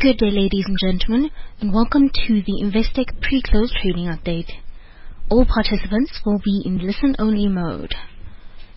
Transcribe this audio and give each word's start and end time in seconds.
Good 0.00 0.18
day, 0.18 0.30
ladies 0.30 0.64
and 0.64 0.78
gentlemen, 0.78 1.28
and 1.60 1.74
welcome 1.74 2.08
to 2.08 2.42
the 2.46 2.62
Investec 2.62 3.20
pre-close 3.20 3.72
trading 3.82 4.06
update. 4.06 4.48
All 5.28 5.44
participants 5.44 6.20
will 6.24 6.38
be 6.38 6.62
in 6.64 6.78
listen-only 6.78 7.48
mode. 7.48 7.96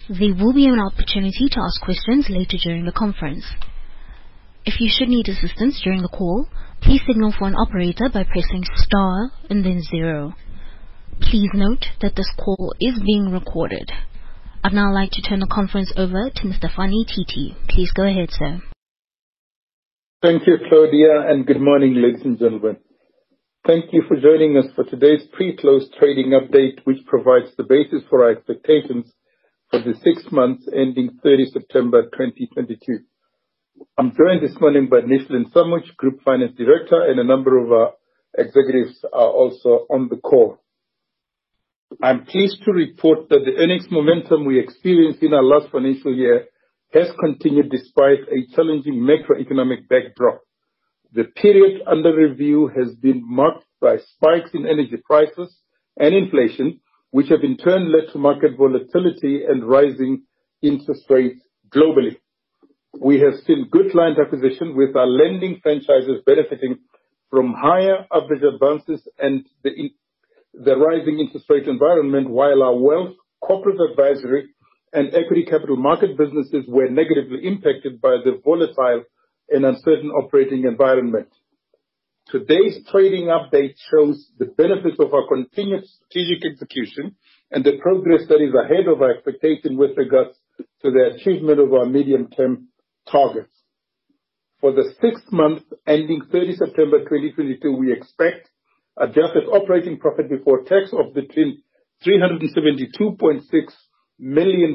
There 0.10 0.34
will 0.34 0.52
be 0.52 0.66
an 0.66 0.80
opportunity 0.80 1.48
to 1.52 1.60
ask 1.60 1.80
questions 1.80 2.26
later 2.28 2.58
during 2.64 2.86
the 2.86 2.92
conference. 2.92 3.46
If 4.66 4.82
you 4.82 4.90
should 4.92 5.10
need 5.10 5.30
assistance 5.30 5.80
during 5.84 6.02
the 6.02 6.08
call, 6.08 6.48
please 6.82 7.02
signal 7.06 7.36
for 7.38 7.48
an 7.48 7.56
operator 7.56 8.10
by 8.12 8.24
pressing 8.24 8.64
star 8.78 9.30
and 9.48 9.64
then 9.64 9.84
zero. 9.92 10.34
Please 11.22 11.52
note 11.54 11.86
that 12.02 12.16
this 12.16 12.34
call 12.36 12.74
is 12.82 13.00
being 13.06 13.30
recorded. 13.32 13.92
I'd 14.64 14.74
now 14.74 14.92
like 14.92 15.12
to 15.12 15.22
turn 15.22 15.42
the 15.42 15.46
conference 15.46 15.94
over 15.96 16.32
to 16.34 16.48
Mr. 16.48 16.74
Fani 16.76 17.06
Titi. 17.06 17.56
Please 17.70 17.92
go 17.94 18.08
ahead, 18.08 18.30
sir. 18.32 18.71
Thank 20.22 20.46
you, 20.46 20.58
Claudia, 20.70 21.32
and 21.32 21.48
good 21.48 21.60
morning, 21.60 21.96
ladies 21.96 22.22
and 22.24 22.38
gentlemen. 22.38 22.78
Thank 23.66 23.86
you 23.92 24.04
for 24.08 24.16
joining 24.20 24.56
us 24.56 24.68
for 24.76 24.84
today's 24.84 25.24
pre-close 25.34 25.90
trading 25.98 26.40
update, 26.40 26.78
which 26.84 27.04
provides 27.08 27.48
the 27.58 27.64
basis 27.64 28.04
for 28.08 28.24
our 28.26 28.30
expectations 28.30 29.12
for 29.72 29.80
the 29.80 29.96
six 30.04 30.32
months 30.32 30.70
ending 30.72 31.18
30 31.24 31.46
September 31.52 32.04
2022. 32.04 33.00
I'm 33.98 34.12
joined 34.16 34.44
this 34.48 34.56
morning 34.62 34.90
by 34.90 34.98
Nishlan 35.02 35.52
Samujh, 35.52 35.96
Group 35.98 36.22
Finance 36.24 36.56
Director, 36.56 37.02
and 37.02 37.20
a 37.20 37.24
number 37.24 37.58
of 37.58 37.72
our 37.72 37.94
executives 38.38 39.04
are 39.12 39.32
also 39.32 39.88
on 39.90 40.08
the 40.08 40.18
call. 40.18 40.60
I'm 42.04 42.26
pleased 42.26 42.62
to 42.66 42.72
report 42.72 43.28
that 43.30 43.40
the 43.44 43.56
earnings 43.58 43.88
momentum 43.90 44.46
we 44.46 44.60
experienced 44.60 45.24
in 45.24 45.34
our 45.34 45.44
last 45.44 45.72
financial 45.72 46.14
year 46.14 46.46
has 46.94 47.08
continued 47.20 47.72
despite 47.72 48.20
a 48.32 48.54
challenging 48.56 48.96
macroeconomic 48.96 49.88
backdrop. 49.88 50.42
The 51.14 51.26
period 51.26 51.82
under 51.88 52.16
review 52.16 52.68
has 52.76 52.96
been 52.96 53.22
marked 53.26 53.66
by 53.82 53.98
spikes 53.98 54.52
in 54.54 54.66
energy 54.66 54.98
prices 55.04 55.56
and 55.98 56.14
inflation, 56.14 56.80
which 57.12 57.30
have 57.30 57.44
in 57.44 57.58
turn 57.58 57.92
led 57.92 58.12
to 58.14 58.20
market 58.20 58.58
volatility 58.58 59.44
and 59.46 59.64
rising 59.64 60.24
interest 60.62 61.04
rates 61.10 61.42
globally. 61.70 62.18
We 63.00 63.20
have 63.20 63.36
seen 63.46 63.70
good 63.72 63.92
client 63.92 64.18
acquisition 64.20 64.76
with 64.76 64.96
our 64.96 65.08
lending 65.08 65.60
franchises 65.64 66.22
benefiting 66.26 66.80
from 67.30 67.54
higher 67.54 68.06
average 68.14 68.44
advances 68.44 69.02
and 69.18 69.46
the 69.64 70.76
rising 70.76 71.20
interest 71.20 71.46
rate 71.50 71.68
environment, 71.68 72.30
while 72.30 72.62
our 72.62 72.76
wealth, 72.76 73.16
corporate 73.42 73.80
advisory, 73.90 74.51
and 74.94 75.14
equity 75.14 75.46
capital 75.46 75.78
market 75.78 76.18
businesses 76.18 76.66
were 76.68 76.90
negatively 76.90 77.46
impacted 77.48 78.02
by 78.02 78.18
the 78.24 78.42
volatile 78.44 79.04
and 79.50 79.66
uncertain 79.66 80.10
operating 80.12 80.66
environment. 80.66 81.30
Today's 82.28 82.80
trading 82.90 83.26
update 83.26 83.76
shows 83.92 84.30
the 84.38 84.46
benefits 84.46 84.98
of 85.00 85.14
our 85.14 85.28
continued 85.28 85.84
strategic 85.86 86.46
execution 86.46 87.16
and 87.52 87.64
the 87.64 87.78
progress 87.82 88.22
that 88.30 88.42
is 88.42 88.54
ahead 88.54 88.88
of 88.88 89.02
our 89.02 89.12
expectation 89.12 89.78
with 89.78 89.98
regards 89.98 90.38
to 90.82 90.92
the 90.92 91.16
achievement 91.16 91.60
of 91.60 91.74
our 91.74 91.86
medium-term 91.86 92.68
targets. 93.12 93.52
For 94.62 94.72
the 94.72 94.94
six 95.02 95.22
months 95.32 95.66
ending 95.88 96.22
30 96.32 96.56
September 96.56 97.00
2022, 97.00 97.72
we 97.76 97.92
expect 97.92 98.50
adjusted 98.98 99.46
operating 99.52 99.98
profit 99.98 100.30
before 100.30 100.64
tax 100.64 100.94
of 100.94 101.14
between 101.14 101.64
372.6 102.06 103.12
million 103.12 103.42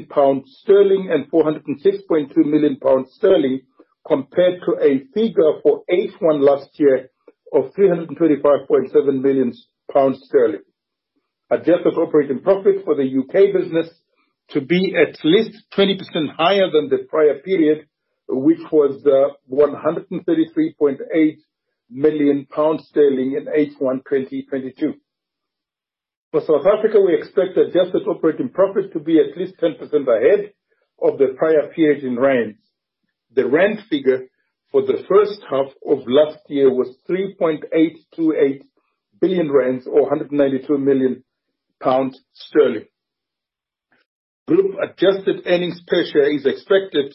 pounds 0.09 0.57
sterling 0.61 1.09
and 1.11 1.29
406.2 1.31 2.35
million 2.37 2.77
pounds, 2.77 3.13
sterling 3.13 3.61
compared 4.07 4.61
to 4.65 4.73
a 4.81 5.05
figure 5.13 5.59
for 5.63 5.83
H1 5.89 6.41
last 6.41 6.69
year 6.79 7.09
of 7.53 7.73
325.7 7.73 9.21
million 9.21 9.53
pounds. 9.91 10.29
Adjusted 11.49 11.93
operating 11.97 12.41
profit 12.41 12.83
for 12.83 12.95
the 12.95 13.05
U.K. 13.05 13.53
business 13.53 13.89
to 14.49 14.61
be 14.61 14.95
at 14.95 15.17
least 15.23 15.63
20% 15.77 15.97
higher 16.37 16.69
than 16.71 16.89
the 16.89 17.05
prior 17.09 17.39
period, 17.39 17.87
which 18.27 18.59
was 18.71 19.01
uh, 19.05 19.33
133.8 19.53 21.37
million 21.89 22.45
pounds 22.45 22.87
sterling 22.89 23.37
in 23.37 23.45
H1 23.45 24.03
2022. 24.09 24.93
For 26.31 26.41
South 26.41 26.65
Africa, 26.65 26.99
we 26.99 27.15
expect 27.15 27.57
adjusted 27.57 28.07
operating 28.07 28.49
profit 28.49 28.91
to 28.93 28.99
be 28.99 29.19
at 29.19 29.37
least 29.37 29.55
10% 29.61 29.79
ahead 29.81 30.51
of 31.01 31.17
the 31.17 31.35
prior 31.37 31.71
period 31.73 32.03
in 32.03 32.19
rands. 32.19 32.57
The 33.33 33.47
rand 33.47 33.79
figure 33.89 34.27
for 34.71 34.81
the 34.81 35.03
first 35.07 35.41
half 35.49 35.67
of 35.87 35.99
last 36.07 36.39
year 36.49 36.69
was 36.73 36.97
3.828 37.09 38.61
billion 39.21 39.51
rand 39.51 39.83
or 39.87 40.01
192 40.03 40.77
million 40.77 41.23
pounds. 41.81 42.19
Sterling. 42.33 42.85
Group 44.47 44.75
adjusted 44.81 45.43
earnings 45.45 45.81
per 45.87 46.03
share 46.05 46.33
is 46.33 46.45
expected 46.45 47.13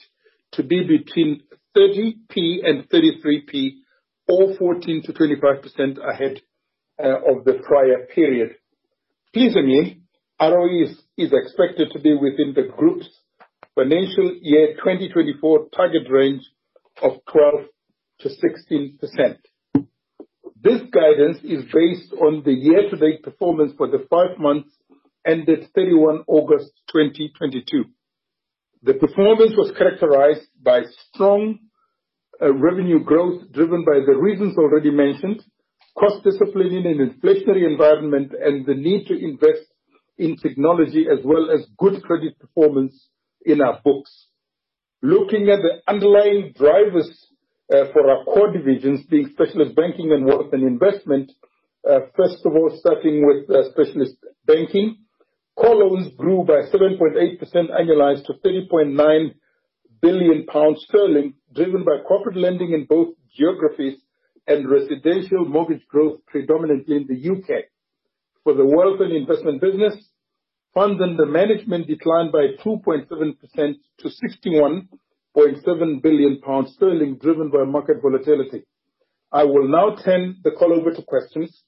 to 0.53 0.63
be 0.63 0.87
between 0.87 1.43
30p 1.77 2.65
and 2.65 2.89
33p 2.89 3.73
or 4.29 4.55
14%-25% 4.57 5.99
ahead 6.07 6.41
uh, 7.03 7.17
of 7.31 7.45
the 7.45 7.61
prior 7.65 8.07
period. 8.15 8.57
Pleasingly, 9.33 10.03
ROE 10.41 10.85
is 11.17 11.33
expected 11.33 11.91
to 11.93 12.01
be 12.01 12.15
within 12.15 12.53
the 12.55 12.69
group's 12.77 13.09
financial 13.75 14.37
year 14.43 14.75
2024 14.75 15.69
target 15.75 16.11
range 16.11 16.43
of 17.03 17.13
12%-16%. 18.25 19.39
This 20.63 20.83
guidance 20.93 21.39
is 21.43 21.65
based 21.73 22.13
on 22.21 22.43
the 22.45 22.53
year-to-date 22.53 23.23
performance 23.23 23.73
for 23.77 23.89
the 23.89 24.07
five 24.11 24.39
months 24.39 24.69
ended 25.27 25.67
31 25.75 26.25
August 26.27 26.71
2022. 26.93 27.85
The 28.83 28.95
performance 28.95 29.53
was 29.57 29.73
characterized 29.79 30.47
by 30.63 30.83
strong 31.09 31.59
uh, 32.41 32.53
revenue 32.53 33.03
growth 33.03 33.51
driven 33.53 33.85
by 33.85 34.01
the 34.05 34.17
reasons 34.19 34.59
already 34.59 34.91
mentioned, 34.91 35.43
cost 35.99 36.25
discipline 36.25 36.73
in 36.73 36.87
an 36.87 36.99
inflationary 36.99 37.71
environment, 37.71 38.33
and 38.39 38.67
the 38.67 38.75
need 38.75 39.07
to 39.07 39.15
invest 39.15 39.67
in 40.19 40.37
technology 40.37 41.07
as 41.11 41.25
well 41.25 41.51
as 41.51 41.67
good 41.79 42.03
credit 42.03 42.39
performance 42.39 43.09
in 43.45 43.61
our 43.61 43.81
books. 43.85 44.29
Looking 45.03 45.49
at 45.51 45.61
the 45.61 45.81
underlying 45.89 46.53
drivers 46.57 47.11
uh, 47.73 47.87
for 47.93 48.09
our 48.09 48.25
core 48.25 48.53
divisions 48.53 49.05
being 49.11 49.31
Specialist 49.33 49.75
Banking 49.75 50.13
and 50.13 50.25
Wealth 50.25 50.53
and 50.53 50.63
Investment, 50.63 51.33
uh, 51.89 52.01
first 52.17 52.45
of 52.45 52.53
all, 52.53 52.71
starting 52.79 53.27
with 53.27 53.51
uh, 53.51 53.71
Specialist 53.71 54.17
Banking. 54.47 54.99
Core 55.57 55.75
loans 55.75 56.15
grew 56.17 56.45
by 56.45 56.63
7.8% 56.73 57.39
annualized 57.71 58.25
to 58.27 58.35
30.9 58.45 59.35
billion 60.01 60.47
pounds, 60.47 60.85
sterling, 60.89 61.35
driven 61.55 61.85
by 61.85 62.03
corporate 62.07 62.37
lending 62.37 62.73
in 62.73 62.87
both 62.89 63.15
geographies 63.37 63.99
and 64.47 64.71
residential 64.71 65.45
mortgage 65.45 65.87
growth 65.89 66.21
predominantly 66.27 66.97
in 66.97 67.07
the 67.07 67.17
U.K. 67.17 67.65
For 68.45 68.55
the 68.55 68.67
Wealth 68.67 69.01
and 69.01 69.13
Investment 69.13 69.61
business, 69.61 69.95
funds 70.75 71.01
under 71.01 71.27
management 71.27 71.87
declined 71.87 72.33
by 72.33 72.57
2.7% 72.65 73.07
to 73.99 74.09
61.7 74.09 76.03
billion 76.03 76.41
pounds, 76.41 76.73
sterling 76.75 77.19
driven 77.19 77.51
by 77.51 77.65
market 77.65 78.03
volatility. 78.03 78.65
I 79.31 79.45
will 79.45 79.69
now 79.69 79.97
turn 80.05 80.37
the 80.43 80.51
call 80.51 80.73
over 80.73 80.91
to 80.93 81.03
questions. 81.03 81.63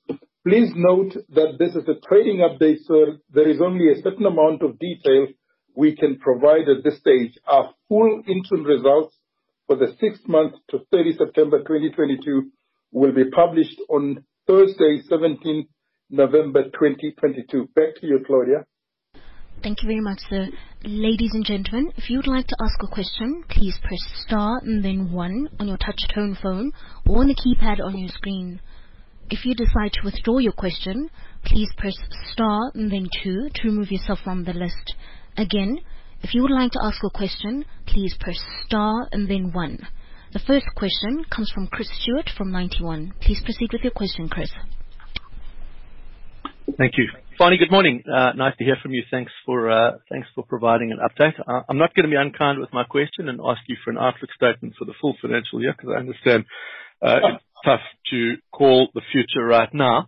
Please 0.47 0.71
note 0.75 1.15
that 1.31 1.57
this 1.59 1.75
is 1.75 1.89
a 1.89 2.07
trading 2.07 2.39
update, 2.39 2.85
so 2.85 3.19
there 3.33 3.49
is 3.49 3.61
only 3.63 3.91
a 3.91 4.03
certain 4.03 4.27
amount 4.27 4.63
of 4.63 4.79
detail 4.79 5.29
we 5.75 5.97
can 5.97 6.19
provide 6.19 6.69
at 6.69 6.85
this 6.85 6.99
stage. 6.99 7.39
Our 7.47 7.73
full 7.89 8.23
interim 8.27 8.65
results 8.65 9.17
for 9.67 9.77
the 9.77 9.97
six 9.99 10.19
months 10.27 10.59
to 10.71 10.81
30 10.93 11.17
September 11.17 11.59
2022 11.61 12.51
will 12.95 13.13
be 13.13 13.29
published 13.31 13.81
on 13.91 14.25
Thursday, 14.47 15.03
17 15.09 15.67
November 16.11 16.65
2022. 16.65 17.69
Back 17.75 17.97
to 18.01 18.07
you, 18.07 18.21
Claudia. 18.25 18.65
Thank 19.63 19.83
you 19.83 19.89
very 19.89 20.01
much, 20.01 20.21
sir. 20.31 20.49
Ladies 20.85 21.33
and 21.33 21.45
gentlemen, 21.45 21.93
if 21.97 22.09
you 22.09 22.19
would 22.19 22.29
like 22.29 22.47
to 22.47 22.57
ask 22.63 22.77
a 22.83 22.95
question, 22.95 23.45
please 23.49 23.75
press 23.83 23.99
star 24.25 24.61
and 24.63 24.85
then 24.85 25.11
one 25.11 25.49
on 25.59 25.67
your 25.67 25.79
touch 25.79 26.07
tone 26.15 26.37
phone 26.41 26.73
or 27.09 27.21
on 27.21 27.29
the 27.29 27.35
keypad 27.35 27.83
on 27.85 27.99
your 27.99 28.11
screen. 28.11 28.61
If 29.31 29.45
you 29.45 29.55
decide 29.55 29.95
to 29.95 30.05
withdraw 30.05 30.39
your 30.39 30.53
question, 30.53 31.11
please 31.45 31.71
press 31.77 31.97
star 32.31 32.71
and 32.75 32.93
then 32.93 33.09
two 33.23 33.49
to 33.55 33.69
remove 33.69 33.91
yourself 33.91 34.21
from 34.23 34.45
the 34.45 34.53
list. 34.53 34.95
Again, 35.37 35.81
if 36.23 36.35
you 36.35 36.43
would 36.43 36.51
like 36.51 36.73
to 36.73 36.85
ask 36.85 37.03
a 37.03 37.11
question, 37.11 37.65
please 37.87 38.15
press 38.21 38.39
star 38.67 39.09
and 39.11 39.29
then 39.29 39.53
one. 39.53 39.79
The 40.35 40.41
first 40.41 40.67
question 40.75 41.25
comes 41.31 41.49
from 41.55 41.69
Chris 41.69 41.89
Stewart 42.03 42.29
from 42.37 42.51
Ninety 42.51 42.83
One. 42.83 43.15
Please 43.23 43.41
proceed 43.45 43.73
with 43.73 43.83
your 43.83 43.93
question, 43.93 44.29
Chris. 44.29 44.51
Thank 46.77 46.95
you. 46.99 47.07
Fani, 47.39 47.57
good 47.57 47.71
morning. 47.71 48.03
Uh, 48.03 48.33
nice 48.35 48.57
to 48.59 48.65
hear 48.65 48.75
from 48.83 48.91
you. 48.91 49.05
Thanks 49.13 49.31
for 49.47 49.71
uh 49.71 49.93
thanks 50.11 50.27
for 50.35 50.43
providing 50.43 50.91
an 50.91 50.99
update. 50.99 51.39
Uh, 51.47 51.63
I'm 51.69 51.79
not 51.79 51.95
gonna 51.95 52.09
be 52.09 52.17
unkind 52.17 52.59
with 52.59 52.73
my 52.73 52.83
question 52.83 53.29
and 53.29 53.39
ask 53.47 53.61
you 53.69 53.77
for 53.85 53.93
an 53.93 53.97
outlook 53.99 54.31
statement 54.35 54.75
for 54.77 54.87
the 54.87 54.95
full 55.01 55.15
financial 55.23 55.63
year, 55.63 55.73
'cause 55.73 55.91
I 55.95 56.01
understand 56.01 56.47
uh, 57.01 57.39
tough 57.65 57.81
to 58.11 58.37
call 58.53 58.89
the 58.95 59.01
future 59.13 59.45
right 59.45 59.73
now. 59.73 60.07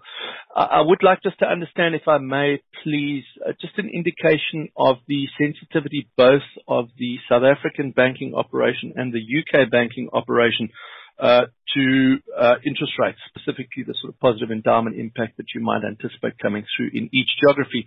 I 0.55 0.81
would 0.81 1.03
like 1.03 1.23
just 1.23 1.39
to 1.41 1.47
understand, 1.47 1.95
if 1.95 2.09
I 2.09 2.17
may, 2.17 2.63
please, 2.83 3.25
uh, 3.47 3.53
just 3.61 3.77
an 3.77 3.91
indication 3.93 4.71
of 4.75 4.97
the 5.07 5.27
sensitivity, 5.39 6.09
both 6.17 6.49
of 6.67 6.87
the 6.97 7.19
South 7.29 7.43
African 7.43 7.91
banking 7.91 8.33
operation 8.35 8.95
and 8.97 9.13
the 9.13 9.21
U.K. 9.21 9.67
banking 9.71 10.09
operation, 10.15 10.71
uh, 11.19 11.47
to 11.75 12.17
uh, 12.39 12.55
interest 12.65 12.93
rates, 12.99 13.19
specifically 13.29 13.85
the 13.87 13.95
sort 14.01 14.15
of 14.15 14.21
positive 14.21 14.51
endowment 14.51 14.99
impact 14.99 15.37
that 15.37 15.47
you 15.55 15.61
might 15.61 15.83
anticipate 15.85 16.39
coming 16.41 16.65
through 16.75 16.91
in 16.95 17.11
each 17.13 17.29
geography, 17.39 17.87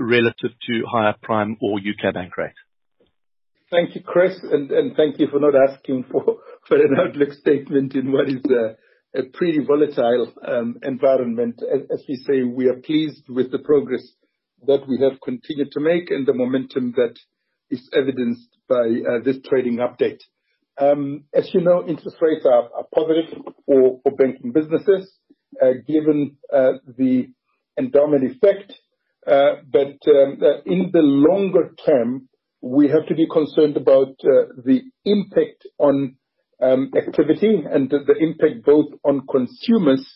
relative 0.00 0.50
to 0.66 0.84
higher 0.88 1.14
prime 1.22 1.56
or 1.60 1.80
U.K. 1.80 2.12
bank 2.12 2.36
rate. 2.36 2.54
Thank 3.70 3.94
you, 3.94 4.02
Chris, 4.02 4.36
and 4.42 4.96
thank 4.96 5.20
you 5.20 5.28
for 5.28 5.38
not 5.38 5.54
asking 5.54 6.04
for 6.10 6.76
an 6.76 6.96
outlook 6.98 7.32
statement 7.34 7.94
in 7.94 8.10
what 8.10 8.28
is 8.28 8.42
a 9.14 9.22
pretty 9.32 9.60
volatile 9.64 10.32
um, 10.44 10.76
environment. 10.82 11.62
As 11.62 12.02
we 12.08 12.16
say, 12.16 12.42
we 12.42 12.66
are 12.66 12.80
pleased 12.84 13.28
with 13.28 13.52
the 13.52 13.60
progress 13.60 14.02
that 14.66 14.88
we 14.88 14.98
have 15.00 15.20
continued 15.20 15.70
to 15.72 15.80
make 15.80 16.10
and 16.10 16.26
the 16.26 16.34
momentum 16.34 16.94
that 16.96 17.14
is 17.70 17.88
evidenced 17.92 18.48
by 18.68 18.88
uh, 19.08 19.22
this 19.24 19.36
trading 19.48 19.76
update. 19.76 20.18
Um, 20.76 21.24
as 21.32 21.48
you 21.54 21.60
know, 21.60 21.86
interest 21.86 22.16
rates 22.20 22.44
are 22.44 22.68
positive 22.92 23.38
for 23.66 24.00
banking 24.18 24.50
businesses, 24.50 25.12
uh, 25.62 25.74
given 25.86 26.38
uh, 26.52 26.72
the 26.98 27.28
endowment 27.78 28.24
effect. 28.24 28.72
But 29.24 29.98
um, 30.08 30.40
in 30.66 30.90
the 30.92 31.02
longer 31.02 31.72
term, 31.86 32.29
we 32.62 32.88
have 32.88 33.06
to 33.06 33.14
be 33.14 33.26
concerned 33.26 33.76
about 33.76 34.08
uh, 34.24 34.52
the 34.64 34.82
impact 35.04 35.66
on 35.78 36.16
um, 36.62 36.90
activity 36.96 37.62
and 37.70 37.90
the 37.90 38.14
impact 38.20 38.64
both 38.64 38.86
on 39.04 39.26
consumers 39.26 40.06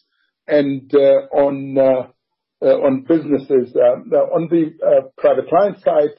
and 0.46 0.92
uh, 0.94 1.26
uh, 2.62 2.66
on 2.66 3.04
businesses. 3.08 3.74
On 3.74 4.48
the 4.50 5.10
private 5.16 5.48
client 5.48 5.80
side, 5.82 6.10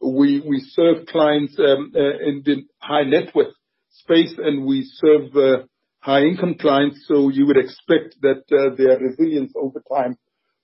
we 0.00 0.66
serve 0.70 1.06
clients 1.06 1.58
um, 1.58 1.92
in 1.94 2.42
the 2.44 2.62
high 2.78 3.04
net 3.04 3.34
worth 3.34 3.54
space, 3.90 4.34
and 4.38 4.64
we 4.64 4.90
serve 4.94 5.66
high 6.00 6.22
income 6.22 6.56
clients. 6.58 7.04
So 7.06 7.28
you 7.28 7.46
would 7.46 7.58
expect 7.58 8.16
that 8.22 8.44
their 8.48 8.98
resilience 8.98 9.52
over 9.54 9.82
time 9.92 10.16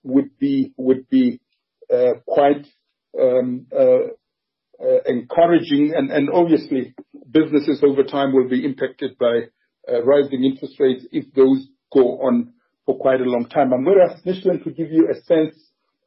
would 0.03 0.37
be 0.39 0.73
quite 2.25 2.65
um, 3.19 3.67
Uh, 4.81 4.97
encouraging. 5.05 5.93
And 5.95 6.31
obviously, 6.31 6.95
businesses 7.29 7.83
over 7.83 8.01
time 8.01 8.33
will 8.33 8.49
be 8.49 8.65
impacted 8.65 9.15
by 9.19 9.41
uh, 9.87 10.01
rising 10.03 10.43
interest 10.43 10.79
rates 10.79 11.05
if 11.11 11.31
those 11.35 11.67
go 11.93 12.19
on 12.21 12.53
for 12.87 12.97
quite 12.97 13.21
a 13.21 13.25
long 13.25 13.47
time. 13.47 13.73
I'm 13.73 13.85
gonna 13.85 14.09
ask 14.09 14.25
Nishlan 14.25 14.63
to 14.63 14.71
give 14.71 14.91
you 14.91 15.07
a 15.07 15.21
sense 15.25 15.55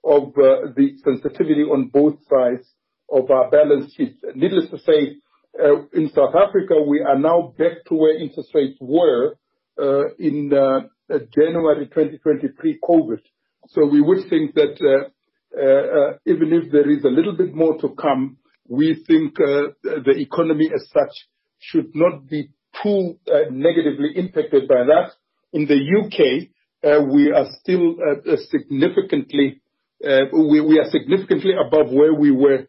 of 0.02 0.30
uh, 0.30 0.74
the 0.74 0.96
sensitivity 1.04 1.62
on 1.62 1.86
both 1.86 2.16
sides 2.28 2.66
of 3.12 3.30
our 3.30 3.48
balance 3.48 3.94
sheet. 3.94 4.16
Needless 4.34 4.70
to 4.70 4.78
say, 4.78 5.18
in 5.92 6.10
South 6.12 6.34
Africa, 6.34 6.74
we 6.84 7.00
are 7.00 7.18
now 7.18 7.54
back 7.56 7.84
to 7.86 7.94
where 7.94 8.18
interest 8.18 8.50
rates 8.54 8.76
were 8.80 9.36
in 10.18 10.50
January 11.32 11.86
2020 11.86 12.48
pre-COVID. 12.58 13.20
So 13.68 13.86
we 13.86 14.00
would 14.00 14.28
think 14.28 14.54
that 14.54 15.10
even 16.26 16.52
if 16.52 16.72
there 16.72 16.90
is 16.90 17.04
a 17.04 17.08
little 17.08 17.36
bit 17.36 17.54
more 17.54 17.78
to 17.78 17.90
come, 17.90 18.38
we 18.68 19.02
think 19.06 19.36
the 19.36 20.14
economy 20.16 20.70
as 20.74 20.88
such 20.90 21.14
should 21.58 21.94
not 21.94 22.28
be 22.28 22.50
too 22.82 23.18
negatively 23.50 24.12
impacted 24.16 24.68
by 24.68 24.84
that. 24.84 25.12
In 25.52 25.66
the 25.66 25.76
U.K., 25.76 26.50
we 27.12 27.32
are 27.32 27.46
still 27.60 27.96
uh 28.00 28.36
significantly 28.50 29.60
uh 30.04 30.24
we 30.32 30.78
are 30.78 30.90
significantly 30.90 31.52
above 31.54 31.90
where 31.90 32.12
we 32.14 32.30
were 32.30 32.66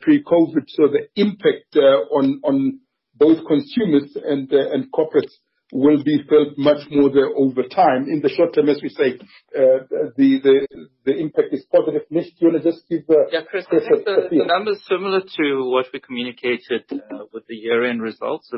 pre-COVID. 0.00 0.64
So 0.68 0.88
the 0.88 1.08
impact 1.16 1.76
uh 1.76 2.16
on 2.16 2.40
on 2.44 2.80
both 3.18 3.38
consumers 3.46 4.16
and, 4.24 4.52
uh, 4.52 4.72
and 4.72 4.92
corporates 4.92 5.32
will 5.72 6.02
be 6.04 6.22
felt 6.28 6.56
much 6.56 6.86
more 6.90 7.10
there 7.10 7.30
over 7.36 7.64
time. 7.64 8.08
In 8.08 8.20
the 8.20 8.28
short 8.28 8.54
term, 8.54 8.68
as 8.68 8.80
we 8.82 8.88
say, 8.88 9.18
uh, 9.56 9.82
the 10.16 10.66
the 11.04 11.16
impact 11.16 11.48
is 11.52 11.66
positive. 11.74 12.02
Nish, 12.10 12.30
do 12.30 12.46
you 12.46 12.46
wanna 12.48 12.62
just 12.62 12.88
give 12.88 13.06
the- 13.06 13.28
Yeah, 13.32 13.42
Chris, 13.42 13.66
I 13.70 13.80
think 13.80 14.04
the 14.30 14.44
number's 14.46 14.82
similar 14.84 15.20
to 15.20 15.64
what 15.70 15.86
we 15.92 16.00
communicated 16.00 16.84
uh, 16.92 17.24
with 17.32 17.46
the 17.48 17.56
year-end 17.56 18.00
results. 18.00 18.50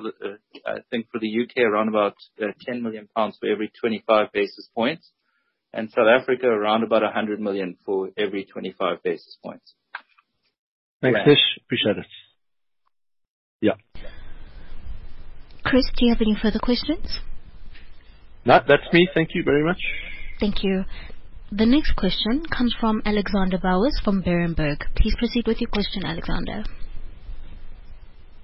I 0.66 0.80
think 0.90 1.06
for 1.10 1.18
the 1.18 1.28
U.K., 1.28 1.62
around 1.62 1.88
about 1.88 2.16
10 2.38 2.82
million 2.82 3.08
pounds 3.16 3.38
for 3.40 3.48
every 3.48 3.70
25 3.80 4.32
basis 4.32 4.68
points, 4.74 5.10
and 5.72 5.90
South 5.90 6.08
Africa 6.08 6.46
around 6.46 6.82
about 6.82 7.02
100 7.02 7.40
million 7.40 7.76
for 7.84 8.10
every 8.18 8.44
25 8.44 9.02
basis 9.02 9.38
points. 9.42 9.74
Thanks, 11.00 11.20
Nish. 11.26 11.58
Appreciate 11.64 11.98
it. 11.98 12.06
Yeah. 13.60 13.74
Chris, 15.68 15.84
do 15.98 16.06
you 16.06 16.12
have 16.12 16.22
any 16.22 16.34
further 16.40 16.58
questions? 16.58 17.20
No, 18.46 18.58
that's 18.66 18.88
me. 18.90 19.06
Thank 19.12 19.34
you 19.34 19.42
very 19.44 19.62
much. 19.62 19.76
Thank 20.40 20.64
you. 20.64 20.84
The 21.52 21.66
next 21.66 21.92
question 21.94 22.42
comes 22.48 22.74
from 22.80 23.02
Alexander 23.04 23.58
Bowers 23.58 24.00
from 24.02 24.22
Berenberg. 24.22 24.80
Please 24.96 25.14
proceed 25.18 25.46
with 25.46 25.60
your 25.60 25.68
question, 25.68 26.06
Alexander. 26.06 26.64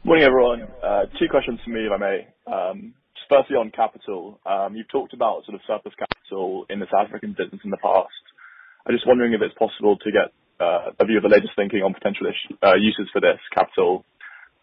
Morning, 0.05 0.27
everyone. 0.27 0.69
Uh, 0.85 1.05
two 1.19 1.25
questions 1.31 1.61
from 1.65 1.73
me, 1.73 1.87
if 1.87 1.93
I 1.93 1.97
may. 1.97 2.29
Um, 2.45 2.93
just 3.17 3.25
firstly 3.31 3.57
on 3.57 3.71
capital. 3.71 4.39
Um, 4.45 4.77
you've 4.77 4.93
talked 4.93 5.15
about 5.15 5.47
sort 5.47 5.55
of 5.55 5.63
surplus 5.67 5.95
capital 5.97 6.67
in 6.69 6.79
the 6.79 6.87
South 6.93 7.09
African 7.09 7.33
business 7.33 7.63
in 7.65 7.71
the 7.71 7.81
past. 7.81 8.13
I'm 8.85 8.95
just 8.95 9.07
wondering 9.07 9.33
if 9.33 9.41
it's 9.41 9.57
possible 9.57 9.97
to 9.97 10.13
get 10.13 10.29
uh, 10.61 10.93
a 11.01 11.07
view 11.07 11.17
of 11.17 11.23
the 11.23 11.33
latest 11.33 11.57
thinking 11.57 11.81
on 11.81 11.95
potential 11.95 12.27
uh, 12.63 12.75
uses 12.77 13.09
for 13.15 13.21
this 13.23 13.41
capital, 13.55 14.05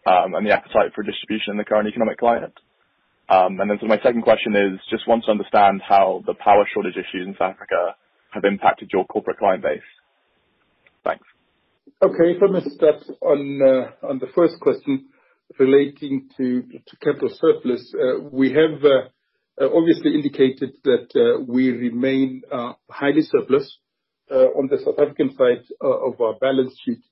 Um, 0.06 0.34
and 0.34 0.46
the 0.46 0.52
appetite 0.52 0.94
for 0.96 1.04
distribution 1.04 1.52
in 1.52 1.58
the 1.58 1.64
current 1.64 1.88
economic 1.88 2.18
climate. 2.18 2.58
Um 3.30 3.60
and 3.62 3.70
then 3.70 3.78
so 3.80 3.88
my 3.88 4.00
second 4.04 4.24
question 4.24 4.56
is, 4.56 4.80
just 4.90 5.08
want 5.08 5.24
to 5.26 5.32
understand 5.32 5.82
how 5.88 6.24
the 6.26 6.34
power 6.34 6.68
shortage 6.74 6.98
issues 6.98 7.28
in 7.28 7.34
South 7.40 7.54
Africa 7.54 7.96
have 8.32 8.44
impacted 8.44 8.90
your 8.92 9.06
corporate 9.06 9.38
client 9.38 9.64
base. 9.64 9.90
Thanks. 11.04 11.26
Okay. 12.02 12.36
Let 12.42 12.52
me 12.52 12.62
start 12.76 13.04
on 13.22 13.62
uh 13.62 14.08
on 14.10 14.20
the 14.20 14.28
first 14.36 14.60
question 14.60 15.08
relating 15.60 16.30
to 16.38 16.64
capital 17.02 17.30
surplus. 17.30 17.94
Uh, 17.94 18.22
we 18.32 18.52
have 18.54 18.84
uh, 18.84 19.10
uh, 19.62 19.70
obviously 19.78 20.16
indicated 20.16 20.72
that 20.84 21.46
we 21.48 21.72
remain 21.72 22.42
highly 22.90 23.22
surplus 23.22 23.78
on 24.30 24.68
the 24.72 24.78
South 24.84 25.00
African 25.00 25.36
side 25.38 25.64
of 25.82 26.20
our 26.22 26.36
balance 26.40 26.74
sheet. 26.84 27.04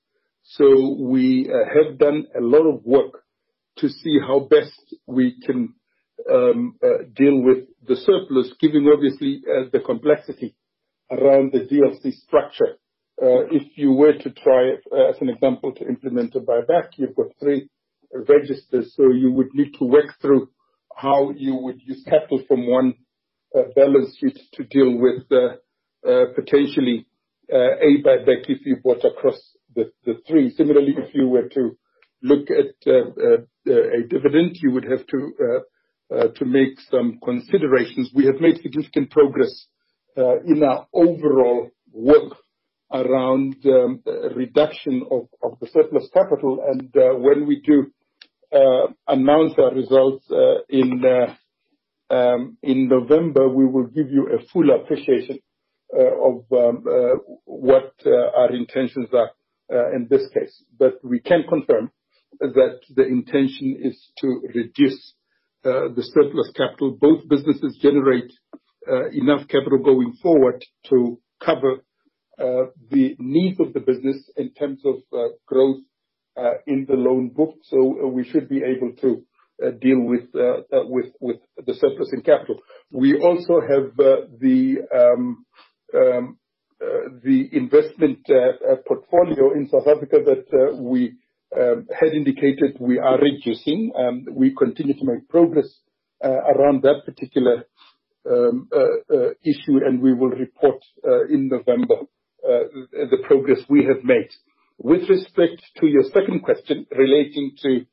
So 0.42 0.96
we 0.98 1.50
uh, 1.50 1.64
have 1.74 1.98
done 1.98 2.26
a 2.36 2.40
lot 2.40 2.66
of 2.66 2.84
work 2.84 3.22
to 3.78 3.88
see 3.88 4.18
how 4.20 4.40
best 4.40 4.94
we 5.06 5.36
can 5.46 5.74
um, 6.30 6.76
uh, 6.82 7.04
deal 7.14 7.40
with 7.40 7.68
the 7.86 7.96
surplus, 7.96 8.52
given 8.60 8.88
obviously 8.92 9.42
uh, 9.48 9.68
the 9.72 9.80
complexity 9.80 10.54
around 11.10 11.52
the 11.52 11.60
DLC 11.60 12.12
structure. 12.12 12.76
If 13.22 13.76
you 13.76 13.92
were 13.92 14.14
to 14.14 14.30
try, 14.30 14.70
as 15.10 15.16
an 15.20 15.28
example, 15.28 15.72
to 15.74 15.86
implement 15.86 16.34
a 16.36 16.40
buyback, 16.40 16.92
you've 16.96 17.14
got 17.14 17.26
three 17.38 17.68
registers, 18.14 18.94
so 18.96 19.10
you 19.10 19.30
would 19.30 19.48
need 19.52 19.74
to 19.78 19.84
work 19.84 20.14
through 20.22 20.48
how 20.96 21.30
you 21.36 21.54
would 21.54 21.82
use 21.84 22.02
capital 22.08 22.42
from 22.48 22.66
one 22.66 22.94
balance 23.76 24.16
sheet 24.18 24.38
to 24.54 24.64
deal 24.64 24.96
with 24.96 25.28
potentially 26.34 27.06
a 27.52 28.02
buyback 28.02 28.48
if 28.48 28.64
you 28.64 28.76
bought 28.82 29.04
across 29.04 29.38
the 29.74 30.20
three. 30.26 30.50
Similarly, 30.50 30.94
if 30.96 31.14
you 31.14 31.28
were 31.28 31.48
to 31.48 31.76
look 32.22 32.48
at 32.50 32.74
uh, 32.86 33.12
uh, 33.20 33.72
a 33.72 34.02
dividend, 34.08 34.56
you 34.62 34.72
would 34.72 34.84
have 34.84 35.06
to 35.06 35.32
uh, 36.12 36.28
to 36.34 36.44
make 36.44 36.80
some 36.90 37.18
considerations. 37.24 38.10
We 38.14 38.26
have 38.26 38.40
made 38.40 38.60
significant 38.60 39.10
progress 39.10 39.66
in 40.16 40.62
our 40.62 40.86
overall 40.92 41.70
work 41.92 42.34
around 42.92 43.54
um, 43.64 44.02
reduction 44.34 45.06
of 45.10 45.28
the 45.60 45.68
surplus 45.68 46.10
capital. 46.12 46.64
And 46.68 46.90
uh 46.96 47.14
when 47.14 47.46
we 47.46 47.60
do 47.60 47.86
announce 49.06 49.52
our 49.56 49.72
results 49.72 50.26
in 50.68 51.04
um, 52.10 52.58
in 52.64 52.88
November, 52.88 53.48
we 53.48 53.66
will 53.66 53.86
give 53.86 54.10
you 54.10 54.30
a 54.34 54.44
full 54.52 54.68
appreciation 54.70 55.38
Uh, 55.92 56.04
of 56.22 56.44
um, 56.52 56.84
uh, 56.88 57.16
what 57.46 57.92
uh, 58.06 58.10
our 58.36 58.52
intentions 58.54 59.08
are 59.12 59.32
in 59.92 60.06
this 60.08 60.22
case. 60.32 60.62
But 60.78 61.00
we 61.02 61.18
can 61.18 61.42
confirm 61.48 61.90
that 62.38 62.78
the 62.94 63.04
intention 63.04 63.76
is 63.82 64.00
to 64.18 64.40
reduce 64.54 65.14
the 65.64 66.08
surplus 66.14 66.52
capital. 66.56 66.96
Both 67.00 67.28
businesses 67.28 67.76
generate 67.82 68.32
enough 69.12 69.48
capital 69.48 69.78
going 69.78 70.12
forward 70.22 70.64
to 70.90 71.18
cover 71.44 71.82
the 72.38 73.16
needs 73.18 73.58
of 73.58 73.72
the 73.72 73.80
business 73.80 74.30
in 74.36 74.52
terms 74.52 74.80
of 74.84 75.02
growth 75.46 75.80
in 76.68 76.86
the 76.88 76.94
loan 76.94 77.30
book. 77.30 77.56
So 77.64 78.06
we 78.06 78.24
should 78.24 78.48
be 78.48 78.62
able 78.62 78.92
to 79.00 79.24
deal 79.80 80.00
with 80.02 80.34
uh 80.36 80.62
with 80.84 81.38
the 81.66 81.74
surplus 81.74 82.12
in 82.12 82.22
capital. 82.22 82.60
We 82.92 83.18
also 83.20 83.60
have 83.60 83.96
the 83.96 84.78
um, 84.94 85.44
Um, 85.94 86.38
uh, 86.82 87.10
investment 87.52 88.20
uh, 88.30 88.72
uh, 88.72 88.76
portfolio 88.88 89.52
in 89.52 89.68
South 89.68 89.86
Africa 89.86 90.16
that 90.24 90.78
we 90.78 91.12
um, 91.54 91.86
had 91.94 92.14
indicated 92.14 92.78
we 92.80 92.98
are 92.98 93.18
reducing. 93.18 93.92
We 94.32 94.54
continue 94.54 94.94
to 94.94 95.04
make 95.04 95.28
progress 95.28 95.68
around 96.22 96.82
that 96.82 97.02
particular 97.04 97.66
um, 98.30 98.66
issue, 99.44 99.84
and 99.84 100.00
we 100.00 100.14
will 100.14 100.30
report 100.30 100.82
in 101.28 101.48
November 101.48 102.06
the 102.42 103.18
progress 103.26 103.58
we 103.68 103.84
have 103.84 104.02
made. 104.02 104.30
With 104.78 105.06
respect 105.10 105.62
to 105.80 105.86
your 105.86 106.04
second 106.04 106.40
question 106.42 106.86
relating 106.96 107.56
to 107.62 107.84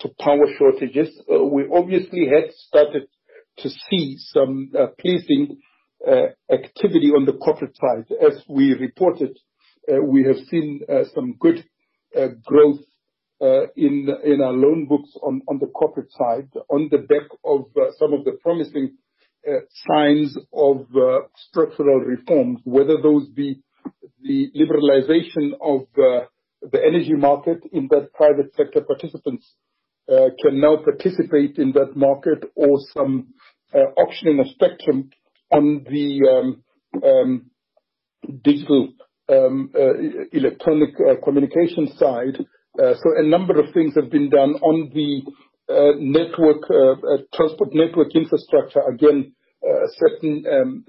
to 0.00 0.08
power 0.18 0.46
shortages, 0.58 1.10
we 1.28 1.68
obviously 1.72 2.26
had 2.26 2.52
started 2.54 3.06
to 3.58 3.68
see 3.68 4.16
some 4.32 4.72
pleasing 4.98 5.60
Uh, 6.04 6.26
activity 6.52 7.10
on 7.10 7.24
the 7.26 7.32
corporate 7.34 7.76
side. 7.76 8.04
As 8.20 8.42
we 8.48 8.72
reported, 8.72 9.38
uh, 9.88 10.02
we 10.02 10.24
have 10.24 10.36
seen 10.50 10.80
uh, 10.88 11.04
some 11.14 11.36
good 11.38 11.64
growth 12.44 12.80
in 13.76 14.08
our 14.42 14.52
loan 14.52 14.86
books 14.86 15.10
on 15.22 15.58
the 15.60 15.66
corporate 15.66 16.10
side 16.10 16.48
on 16.68 16.88
the 16.90 16.98
back 16.98 17.28
of 17.44 17.66
some 17.98 18.12
of 18.12 18.24
the 18.24 18.32
promising 18.42 18.96
signs 19.86 20.36
of 20.52 20.86
structural 21.36 22.00
reforms, 22.00 22.60
whether 22.64 23.00
those 23.00 23.28
be 23.28 23.62
the 24.22 24.50
liberalization 24.56 25.52
of 25.60 25.86
the 25.94 26.80
energy 26.84 27.14
market 27.14 27.60
in 27.72 27.86
that 27.90 28.12
private 28.12 28.52
sector 28.56 28.80
participants 28.80 29.54
can 30.08 30.60
now 30.60 30.76
participate 30.76 31.58
in 31.58 31.72
that 31.72 31.96
market 31.96 32.44
or 32.56 32.78
some 32.92 33.28
auctioning 33.96 34.40
of 34.40 34.46
spectrum 34.48 35.10
on 35.52 35.84
the 35.88 36.20
um, 36.30 36.62
um, 37.04 37.50
digital 38.42 38.88
um, 39.28 39.70
uh, 39.74 39.94
electronic 40.32 40.90
uh, 41.00 41.14
communication 41.24 41.88
side. 41.96 42.36
Uh, 42.78 42.94
so 42.94 43.16
a 43.16 43.22
number 43.22 43.58
of 43.58 43.72
things 43.72 43.94
have 43.94 44.10
been 44.10 44.30
done 44.30 44.54
on 44.62 44.90
the 44.94 45.22
network, 45.98 46.62
transport 47.34 47.70
network 47.72 48.14
infrastructure. 48.14 48.80
Again, 48.80 49.32
certain 49.96 50.84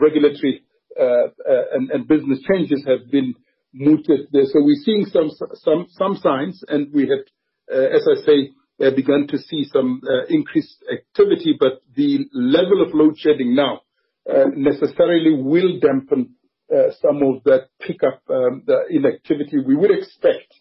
regulatory 0.00 0.62
and 0.96 2.08
business 2.08 2.40
changes 2.50 2.84
have 2.86 3.10
been 3.10 3.34
mooted 3.72 4.28
there. 4.32 4.44
So 4.46 4.62
we're 4.62 4.82
seeing 4.84 5.06
some 5.06 6.16
signs, 6.16 6.64
and 6.68 6.92
we 6.92 7.02
have, 7.02 7.24
as 7.70 8.06
I 8.08 8.26
say, 8.26 8.90
begun 8.90 9.26
to 9.28 9.38
see 9.38 9.64
some 9.72 10.00
increased 10.28 10.82
activity. 10.92 11.56
But 11.58 11.82
the 11.94 12.26
level 12.32 12.82
of 12.82 12.94
load 12.94 13.16
shedding 13.18 13.54
now 13.54 13.82
Uh, 14.28 14.44
necessarily 14.54 15.34
will 15.42 15.80
dampen 15.80 16.34
uh, 16.72 16.90
some 17.00 17.22
of 17.22 17.42
that 17.44 17.68
pickup 17.80 18.20
um, 18.28 18.62
in 18.90 19.06
activity. 19.06 19.56
We 19.66 19.74
would 19.74 19.90
expect 19.90 20.54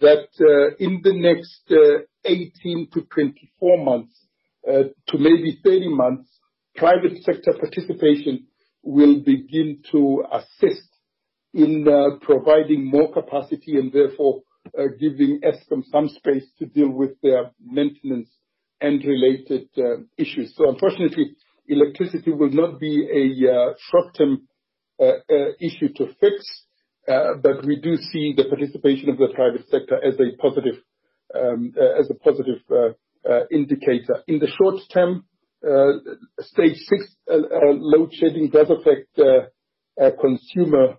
that 0.00 0.28
uh, 0.40 0.74
in 0.78 1.00
the 1.02 1.14
next 1.14 1.72
18-24 2.26 3.84
months 3.84 4.12
to 4.66 5.18
maybe 5.18 5.60
30 5.62 5.88
months, 5.94 6.28
private 6.74 7.22
sector 7.22 7.54
participation 7.58 8.48
will 8.82 9.20
begin 9.20 9.80
to 9.92 10.24
assist 10.32 10.88
in 11.54 11.86
providing 12.20 12.84
more 12.84 13.12
capacity 13.12 13.78
and 13.78 13.92
therefore 13.92 14.42
giving 14.98 15.40
Eskom 15.40 15.84
some 15.90 16.08
space 16.08 16.44
to 16.58 16.66
deal 16.66 16.90
with 16.90 17.12
their 17.22 17.52
maintenance 17.64 18.28
and 18.80 19.02
related 19.04 19.68
issues. 20.18 20.54
So 20.56 20.68
unfortunately, 20.68 21.36
electricity 21.68 22.32
will 22.32 22.50
not 22.50 22.78
be 22.80 23.06
a 23.12 23.52
uh, 23.52 23.74
short-term 23.90 24.48
uh, 25.00 25.04
uh, 25.04 25.52
issue 25.60 25.92
to 25.94 26.06
fix, 26.20 26.64
but 27.06 27.64
we 27.66 27.80
do 27.80 27.96
see 27.96 28.34
the 28.36 28.44
participation 28.44 29.10
of 29.10 29.18
the 29.18 29.28
private 29.34 29.68
sector 29.68 30.02
as 30.02 30.14
a 30.14 30.36
positive 30.40 30.76
um, 31.34 31.74
as 32.00 32.10
a 32.10 32.14
positive 32.14 32.60
indicator. 33.50 34.22
In 34.26 34.38
the 34.38 34.48
short 34.58 34.80
term, 34.92 35.24
stage 36.40 36.76
6 36.76 37.16
load 37.28 38.10
shedding 38.14 38.48
does 38.50 38.70
affect 38.70 39.18
consumer 40.20 40.96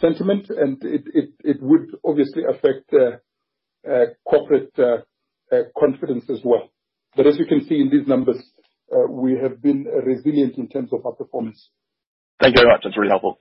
sentiment, 0.00 0.50
and 0.50 0.82
it 0.82 1.30
it 1.44 1.62
would 1.62 1.96
obviously 2.04 2.42
affect 2.48 2.92
corporate 4.24 4.74
confidence 5.78 6.28
as 6.28 6.40
well. 6.44 6.70
But 7.16 7.26
as 7.26 7.38
you 7.38 7.46
can 7.46 7.64
see 7.66 7.80
in 7.80 7.90
these 7.90 8.06
numbers, 8.06 8.42
Uh, 8.92 9.06
we 9.08 9.36
have 9.38 9.62
been 9.62 9.84
resilient 10.04 10.58
in 10.58 10.68
terms 10.68 10.92
of 10.92 11.06
our 11.06 11.12
performance. 11.12 11.70
Thank 12.40 12.56
you 12.56 12.62
very 12.62 12.72
much. 12.72 12.80
That's 12.84 12.96
really 12.96 13.10
helpful. 13.10 13.38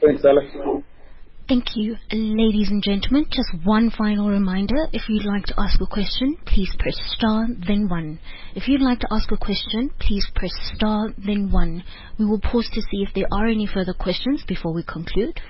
Thanks, 0.00 0.24
Alex. 0.24 0.46
Thank 1.48 1.76
you. 1.76 1.96
Ladies 2.10 2.70
and 2.70 2.82
gentlemen, 2.82 3.26
just 3.30 3.64
one 3.64 3.90
final 3.90 4.28
reminder. 4.28 4.88
If 4.92 5.08
you'd 5.08 5.24
like 5.24 5.44
to 5.46 5.54
ask 5.58 5.80
a 5.80 5.86
question, 5.86 6.36
please 6.44 6.74
press 6.78 6.96
star 7.16 7.46
then 7.66 7.88
one. 7.88 8.18
If 8.56 8.66
you'd 8.66 8.80
like 8.80 8.98
to 9.00 9.08
ask 9.12 9.30
a 9.30 9.36
question, 9.36 9.90
please 10.00 10.26
press 10.34 10.50
star 10.74 11.14
then 11.16 11.52
one. 11.52 11.84
We 12.18 12.24
will 12.24 12.40
pause 12.40 12.68
to 12.72 12.80
see 12.82 13.04
if 13.06 13.14
there 13.14 13.28
are 13.30 13.46
any 13.46 13.68
further 13.72 13.94
questions 13.94 14.44
before 14.48 14.74
we 14.74 14.82
conclude. 14.82 15.40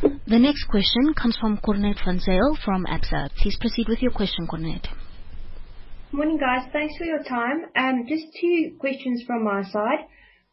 The 0.00 0.38
next 0.38 0.64
question 0.68 1.14
comes 1.14 1.36
from 1.40 1.58
Cornet 1.58 1.96
van 2.04 2.20
Zyl 2.20 2.56
from 2.64 2.84
Absa. 2.84 3.30
Please 3.38 3.56
proceed 3.60 3.88
with 3.88 4.00
your 4.00 4.12
question, 4.12 4.46
Cornet. 4.46 4.86
Morning, 6.16 6.38
guys. 6.38 6.66
Thanks 6.72 6.96
for 6.96 7.04
your 7.04 7.22
time. 7.22 7.66
Um, 7.76 8.06
just 8.08 8.24
two 8.40 8.76
questions 8.80 9.22
from 9.26 9.44
my 9.44 9.62
side. 9.64 10.08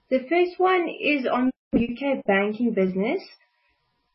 The 0.10 0.20
first 0.28 0.60
one 0.60 0.90
is 0.90 1.26
on 1.26 1.52
U.K. 1.72 2.22
banking 2.28 2.74
business. 2.74 3.22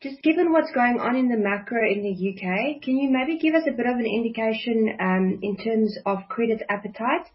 Just 0.02 0.22
given 0.22 0.52
what's 0.52 0.70
going 0.72 1.00
on 1.00 1.16
in 1.16 1.30
the 1.30 1.38
macro 1.38 1.90
in 1.90 2.02
the 2.02 2.12
U.K., 2.12 2.80
can 2.82 2.98
you 2.98 3.08
maybe 3.08 3.38
give 3.38 3.54
us 3.54 3.62
a 3.66 3.72
bit 3.74 3.86
of 3.86 3.96
an 3.96 4.04
indication 4.04 4.94
um, 5.00 5.38
in 5.40 5.56
terms 5.56 5.96
of 6.04 6.28
credit 6.28 6.60
appetite 6.68 7.32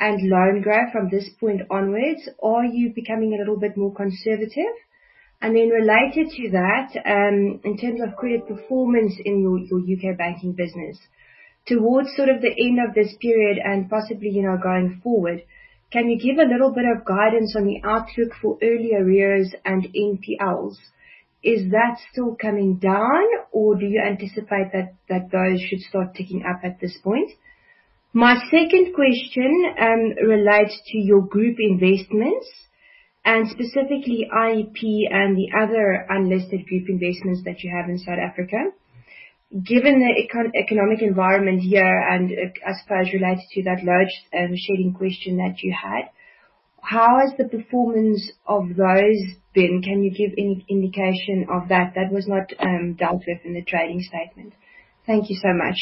and 0.00 0.28
loan 0.28 0.60
growth 0.60 0.90
from 0.90 1.08
this 1.08 1.30
point 1.38 1.62
onwards? 1.70 2.28
Are 2.42 2.64
you 2.64 2.92
becoming 2.92 3.34
a 3.34 3.38
little 3.38 3.60
bit 3.60 3.76
more 3.76 3.94
conservative? 3.94 4.74
And 5.40 5.54
then 5.54 5.68
related 5.68 6.26
to 6.26 6.50
that, 6.58 6.90
um, 7.06 7.60
in 7.62 7.78
terms 7.78 8.00
of 8.02 8.16
credit 8.16 8.48
performance 8.48 9.14
in 9.24 9.42
your 9.42 9.78
U.K. 9.78 10.14
banking 10.18 10.54
business, 10.54 10.98
towards 11.66 12.14
sort 12.16 12.28
of 12.28 12.40
the 12.40 12.54
end 12.58 12.78
of 12.86 12.94
this 12.94 13.14
period 13.20 13.58
and 13.62 13.88
possibly 13.88 14.30
you 14.30 14.42
know, 14.42 14.58
going 14.62 15.00
forward, 15.02 15.42
can 15.90 16.08
you 16.08 16.18
give 16.18 16.38
a 16.38 16.50
little 16.50 16.72
bit 16.72 16.84
of 16.84 17.04
guidance 17.04 17.54
on 17.56 17.66
the 17.66 17.80
outlook 17.84 18.32
for 18.42 18.58
early 18.62 18.92
arrears 18.94 19.54
and 19.64 19.84
NPLs? 19.84 20.76
Is 21.42 21.70
that 21.70 21.98
still 22.10 22.36
coming 22.40 22.76
down, 22.76 23.22
or 23.52 23.76
do 23.76 23.84
you 23.84 24.00
anticipate 24.00 24.72
that 24.72 25.30
those 25.30 25.60
should 25.60 25.80
start 25.80 26.14
ticking 26.14 26.42
up 26.42 26.64
at 26.64 26.80
this 26.80 26.98
point? 27.04 27.30
My 28.12 28.36
second 28.50 28.94
question 28.94 29.52
um, 29.78 30.26
relates 30.26 30.80
to 30.86 30.98
your 30.98 31.20
group 31.20 31.56
investments 31.58 32.48
and 33.24 33.48
specifically 33.48 34.28
IEP 34.32 35.10
and 35.10 35.36
the 35.36 35.50
other 35.60 36.06
unlisted 36.08 36.66
group 36.66 36.88
investments 36.88 37.42
that 37.44 37.62
you 37.62 37.74
have 37.76 37.90
in 37.90 37.98
South 37.98 38.18
Africa. 38.18 38.70
Given 39.62 40.00
the 40.00 40.58
economic 40.58 41.00
environment 41.00 41.60
here, 41.60 42.00
and 42.10 42.28
uh, 42.32 42.50
I 42.66 42.72
suppose 42.82 43.12
related 43.12 43.44
to 43.52 43.62
that 43.64 43.84
load 43.84 44.08
um, 44.36 44.56
shedding 44.56 44.94
question 44.98 45.36
that 45.36 45.62
you 45.62 45.72
had, 45.72 46.10
how 46.82 47.20
has 47.20 47.30
the 47.38 47.44
performance 47.44 48.32
of 48.48 48.70
those 48.76 49.22
been? 49.54 49.80
Can 49.80 50.02
you 50.02 50.10
give 50.10 50.32
any 50.36 50.66
indication 50.68 51.46
of 51.48 51.68
that? 51.68 51.94
That 51.94 52.12
was 52.12 52.26
not 52.26 52.52
um, 52.58 52.94
dealt 52.94 53.22
with 53.26 53.38
in 53.44 53.54
the 53.54 53.62
trading 53.62 54.02
statement. 54.02 54.54
Thank 55.06 55.30
you 55.30 55.36
so 55.36 55.50
much. 55.54 55.76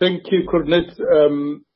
Thank 0.00 0.32
you, 0.32 0.48
Cornet. 0.50 0.98
Um, 1.00 1.66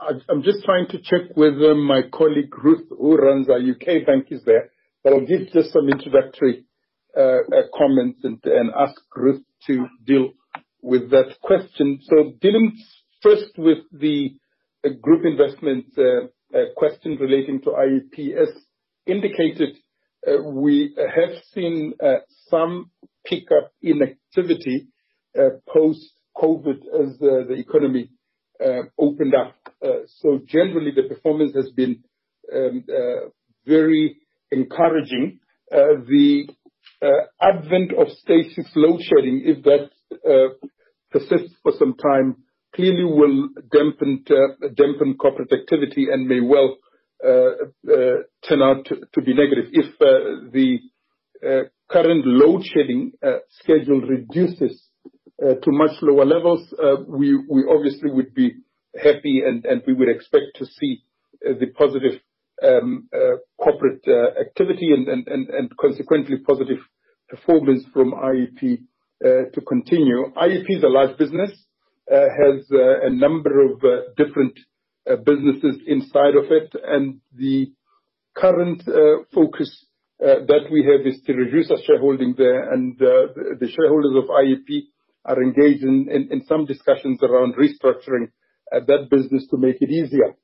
I'm 0.00 0.42
just 0.42 0.64
trying 0.64 0.88
to 0.88 0.98
check 0.98 1.36
whether 1.36 1.76
my 1.76 2.02
colleague, 2.12 2.52
Ruth, 2.58 2.88
who 2.90 3.16
runs 3.16 3.48
our 3.48 3.60
U.K. 3.60 4.04
bank, 4.04 4.26
is 4.30 4.42
there. 4.44 4.70
But 5.04 5.12
I'll 5.12 5.26
give 5.26 5.52
just 5.52 5.72
some 5.72 5.88
introductory 5.88 6.64
comments 7.76 8.20
and 8.24 8.70
ask 8.76 9.00
Ruth 9.14 9.42
to 9.66 9.86
deal 10.04 10.30
with 10.80 11.10
that 11.10 11.36
question. 11.42 12.00
So 12.02 12.32
dealing 12.40 12.76
first 13.22 13.56
with 13.56 13.78
the 13.92 14.34
group 15.00 15.24
investment 15.24 15.86
uh, 15.96 16.26
uh, 16.54 16.64
question 16.76 17.16
relating 17.20 17.62
to 17.62 17.70
IEP. 17.70 18.36
As 18.36 18.48
indicated, 19.06 19.76
uh, 20.26 20.42
we 20.42 20.94
have 20.96 21.42
seen 21.54 21.94
some 22.48 22.90
pickup 23.24 23.72
in 23.80 24.02
activity 24.02 24.88
post-COVID 25.72 26.78
as 27.02 27.18
the 27.18 27.56
economy 27.58 28.10
opened 28.98 29.34
up. 29.34 29.54
So 30.20 30.40
generally, 30.46 30.92
the 30.94 31.04
performance 31.08 31.54
has 31.54 31.70
been 31.70 32.02
um, 32.54 32.84
very 33.66 34.18
encouraging. 34.50 35.38
The 35.70 36.48
advent 37.40 37.92
of 37.92 38.08
stage 38.08 38.54
6 38.54 38.70
load 38.76 39.00
shedding, 39.02 39.42
if 39.44 39.62
that 39.64 39.90
persists 41.10 41.54
for 41.62 41.72
some 41.78 41.94
time, 41.94 42.36
clearly 42.74 43.04
will 43.04 43.48
dampen 43.70 45.14
corporate 45.20 45.52
activity 45.52 46.06
and 46.10 46.26
may 46.26 46.40
well 46.40 46.76
uh 47.24 47.52
uh 47.92 48.16
turn 48.48 48.62
out 48.62 48.84
to 48.86 49.22
be 49.22 49.34
negative. 49.34 49.66
If 49.72 49.98
the 49.98 50.78
uh 51.46 51.68
current 51.90 52.26
load 52.26 52.64
shedding 52.64 53.12
schedule 53.60 54.00
reduces 54.00 54.82
to 55.40 55.70
much 55.70 55.96
lower 56.02 56.24
levels, 56.24 56.72
uh 56.82 56.96
we 57.06 57.38
obviously 57.70 58.10
would 58.10 58.34
be 58.34 58.54
happy 58.96 59.42
and 59.46 59.82
we 59.86 59.92
would 59.92 60.08
expect 60.08 60.56
to 60.56 60.66
see 60.66 61.02
the 61.42 61.66
positive 61.76 62.20
Um, 62.62 63.08
uh, 63.12 63.38
corporate 63.58 64.02
uh, 64.06 64.40
activity 64.40 64.92
and 64.92 65.08
and, 65.08 65.26
and, 65.26 65.48
and 65.48 65.76
consequently 65.76 66.36
positive 66.46 66.78
performance 67.28 67.84
from 67.92 68.12
IEP 68.12 68.78
uh, 69.24 69.50
to 69.52 69.60
continue. 69.66 70.32
IEP 70.36 70.66
is 70.68 70.84
a 70.84 70.88
large 70.88 71.16
business, 71.18 71.50
has 72.08 72.66
a 72.70 73.10
number 73.10 73.64
of 73.64 73.80
different 74.16 74.56
businesses 75.24 75.80
inside 75.86 76.36
of 76.36 76.44
it, 76.50 76.72
and 76.84 77.20
the 77.36 77.72
current 78.36 78.82
focus 79.34 79.86
that 80.20 80.66
we 80.70 80.84
have 80.84 81.06
is 81.06 81.20
to 81.26 81.32
reduce 81.32 81.70
our 81.70 81.82
shareholding 81.84 82.34
there. 82.38 82.72
And 82.72 83.00
uh 83.00 83.32
the 83.58 83.68
shareholders 83.74 84.14
of 84.16 84.28
IEP 84.28 84.82
are 85.24 85.42
engaged 85.42 85.82
in, 85.82 86.28
in 86.30 86.44
some 86.46 86.66
discussions 86.66 87.18
around 87.22 87.54
restructuring 87.54 88.30
that 88.70 89.08
business 89.10 89.46
to 89.50 89.56
make 89.56 89.80
it 89.80 89.90
easier 89.90 90.36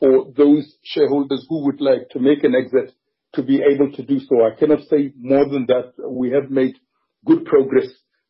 for 0.00 0.32
those 0.36 0.76
shareholders 0.82 1.46
who 1.48 1.64
would 1.64 1.80
like 1.80 2.08
to 2.10 2.18
make 2.18 2.44
an 2.44 2.54
exit 2.54 2.94
to 3.34 3.42
be 3.42 3.60
able 3.62 3.92
to 3.92 4.02
do 4.02 4.18
so. 4.20 4.44
I 4.44 4.58
cannot 4.58 4.80
say 4.88 5.12
more 5.18 5.48
than 5.48 5.66
that. 5.66 5.92
We 6.08 6.30
have 6.30 6.50
made 6.50 6.74
good 7.26 7.44
progress 7.44 7.88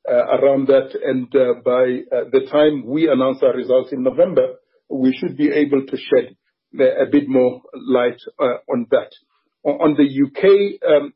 uh, 0.08 0.38
around 0.38 0.68
that, 0.68 0.94
and 1.04 1.28
uh, 1.36 1.60
by 1.64 2.16
uh, 2.16 2.24
the 2.32 2.48
time 2.50 2.86
we 2.86 3.10
announce 3.10 3.42
our 3.42 3.54
results 3.54 3.92
in 3.92 4.02
November, 4.02 4.54
we 4.88 5.14
should 5.14 5.36
be 5.36 5.50
able 5.50 5.84
to 5.84 5.96
shed 5.96 6.34
a 6.80 7.06
bit 7.10 7.28
more 7.28 7.60
light 7.74 8.18
on 8.40 8.86
that. 8.90 9.10
On 9.64 9.94
the 9.96 10.04
U.K. 10.04 10.78
Um, 10.88 11.12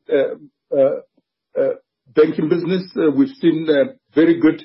banking 2.15 2.49
business, 2.49 2.83
we've 3.15 3.35
seen 3.41 3.67
very 4.13 4.39
good 4.39 4.61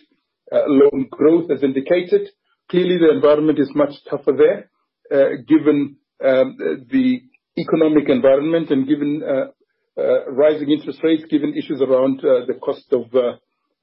loan 0.52 1.08
growth 1.10 1.50
as 1.50 1.62
indicated. 1.62 2.28
Clearly, 2.70 2.98
the 2.98 3.10
environment 3.14 3.58
is 3.58 3.70
much 3.74 3.94
tougher 4.10 4.32
there, 4.36 4.70
given 5.10 5.96
um, 6.24 6.56
the 6.90 7.22
economic 7.56 8.08
environment 8.08 8.70
and 8.70 8.86
given 8.86 9.22
uh, 9.22 10.00
uh, 10.00 10.30
rising 10.30 10.70
interest 10.70 11.00
rates, 11.02 11.24
given 11.28 11.54
issues 11.56 11.80
around 11.80 12.20
uh, 12.20 12.46
the 12.46 12.54
cost 12.62 12.86
of 12.92 13.12
uh 13.14 13.36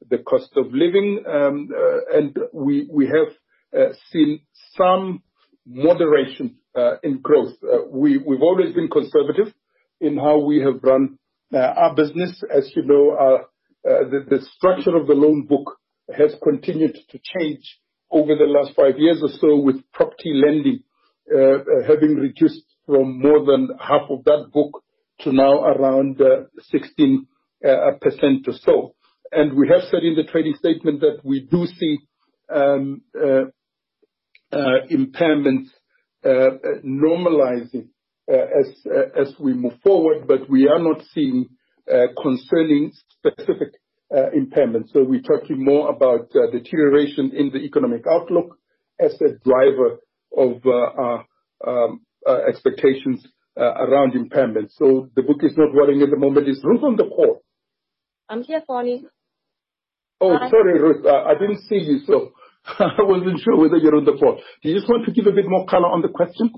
the 0.10 0.20
cost 0.20 0.52
of 0.56 0.68
living. 0.72 1.24
Um, 1.28 1.70
and 2.14 2.38
we 2.54 2.88
we 2.92 3.08
have 3.08 3.94
seen 4.12 4.42
some 4.78 5.24
moderation 5.66 6.58
in 7.04 7.22
growth. 7.22 7.54
We've 7.90 8.42
always 8.42 8.74
been 8.74 8.90
conservative 8.90 9.54
in 10.00 10.18
how 10.18 10.40
we 10.40 10.60
have 10.60 10.84
run 10.84 11.18
our 11.54 11.96
business. 11.96 12.44
As 12.56 12.72
you 12.76 12.84
know, 12.84 13.40
the 13.84 14.46
structure 14.56 14.96
of 14.96 15.08
the 15.08 15.14
loan 15.14 15.48
book 15.48 15.78
has 16.16 16.36
continued 16.44 16.98
to 17.10 17.20
change 17.40 17.80
over 18.12 18.36
the 18.36 18.46
last 18.46 18.76
five 18.76 19.00
years 19.00 19.22
or 19.24 19.30
so, 19.40 19.58
with 19.58 19.82
property 19.92 20.34
lending 20.34 20.84
having 21.88 22.16
reduced 22.16 22.64
from 22.86 23.20
more 23.22 23.46
than 23.46 23.70
half 23.80 24.10
of 24.10 24.24
that 24.26 24.52
book 24.54 24.84
to 25.22 25.32
now 25.32 25.64
around 25.64 26.18
16% 26.18 27.26
or 27.64 28.54
so. 28.62 28.96
And 29.32 29.58
we 29.58 29.68
have 29.70 29.82
said 29.90 30.04
in 30.04 30.16
the 30.16 30.24
trading 30.32 30.56
statement 30.56 31.02
that 31.02 31.20
we 31.24 31.42
do 31.42 31.66
see 31.66 31.98
um 32.54 33.02
uh 33.20 33.46
uh 34.52 34.86
impairments 34.92 35.70
uh 36.24 36.30
uh 36.30 36.80
normalizing 36.86 37.88
uh 38.32 38.36
as 38.36 38.86
uh 38.86 39.22
as 39.22 39.34
we 39.40 39.54
move 39.54 39.74
forward, 39.84 40.28
but 40.28 40.48
we 40.50 40.68
are 40.68 40.80
not 40.80 41.02
seeing 41.14 41.48
concerning 42.22 42.92
specific 43.10 43.74
impairments. 44.14 44.92
So 44.94 45.04
we're 45.04 45.22
talking 45.22 45.64
more 45.64 45.90
about 45.90 46.32
deterioration 46.52 47.32
in 47.36 47.50
the 47.52 47.60
economic 47.60 48.06
outlook 48.08 48.58
as 49.00 49.20
a 49.22 49.38
driver 49.44 49.98
of 50.38 50.62
uh, 50.66 50.70
uh, 50.70 51.24
um, 51.68 52.02
uh, 52.28 52.40
expectations 52.48 53.26
around 53.58 54.16
impairment. 54.16 54.72
So 54.74 55.10
the 55.16 55.22
book 55.22 55.38
is 55.42 55.56
not 55.56 55.74
worrying 55.74 56.02
at 56.02 56.10
the 56.10 56.18
moment. 56.18 56.50
Is 56.50 56.60
Ruth 56.64 56.84
on 56.84 56.98
the 56.98 57.06
call? 57.06 57.42
I'm 58.28 58.44
here, 58.44 58.62
Fani. 58.68 59.06
Oh, 60.20 60.38
sorry, 60.50 60.80
Ruth. 60.80 61.06
I 61.06 61.34
didn't 61.34 61.62
see 61.70 61.78
you, 61.78 62.00
so 62.06 62.34
I 62.80 63.02
wasn't 63.02 63.40
sure 63.40 63.58
whether 63.58 63.78
you're 63.78 63.96
on 63.96 64.06
the 64.06 64.18
call. 64.18 64.42
Do 64.62 64.70
you 64.70 64.76
just 64.76 64.90
want 64.90 65.06
to 65.06 65.14
give 65.14 65.28
a 65.28 65.32
bit 65.32 65.46
more 65.48 65.66
color 65.68 65.88
on 65.88 66.02
the 66.02 66.10
question? 66.10 66.52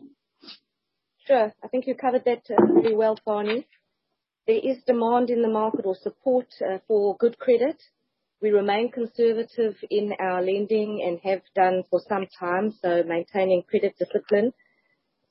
Sure. 1.28 1.54
I 1.64 1.68
think 1.68 1.86
you 1.86 1.94
covered 1.94 2.24
that 2.26 2.46
pretty 2.46 2.96
well, 2.96 3.18
Fani. 3.24 3.68
There 4.48 4.60
is 4.64 4.78
demand 4.88 5.30
in 5.30 5.42
the 5.42 5.50
market 5.50 5.86
or 5.86 5.96
support 6.02 6.48
for 6.88 7.18
good 7.18 7.38
credit. 7.38 7.78
We 8.40 8.52
remain 8.52 8.92
conservative 8.92 9.76
in 9.90 10.14
our 10.20 10.44
lending 10.44 11.02
and 11.04 11.20
have 11.24 11.42
done 11.56 11.84
for 11.90 12.00
some 12.08 12.28
time, 12.40 12.72
so 12.84 13.02
maintaining 13.04 13.64
credit 13.64 13.96
discipline. 13.98 14.54